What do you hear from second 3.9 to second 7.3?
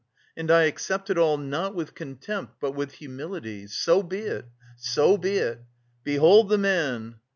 be it! So be it! 'Behold the man!